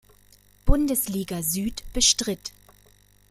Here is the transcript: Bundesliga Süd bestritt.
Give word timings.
Bundesliga 0.65 1.43
Süd 1.43 1.83
bestritt. 1.93 2.51